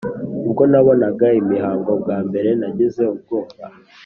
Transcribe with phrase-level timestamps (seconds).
[0.45, 3.63] ubwo nabonaga imihango bwa mbere nagize ubwoba,